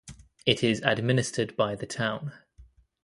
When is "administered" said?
0.83-1.55